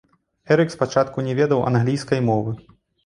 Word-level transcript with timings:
Эрык 0.55 0.69
спачатку 0.75 1.25
не 1.27 1.35
ведаў 1.41 1.61
англійскай 1.73 2.25
мовы. 2.31 2.57